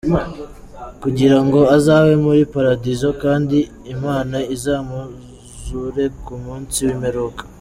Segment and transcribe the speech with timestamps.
[1.01, 3.57] Kugirango azabe muli Paradizo kandi
[3.93, 7.41] imana izamuzure ku munsi w’imperuka.